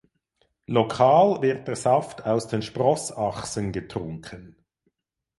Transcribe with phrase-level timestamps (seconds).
[0.65, 4.55] Lokal wird der Saft aus den Sprossachsen getrunken.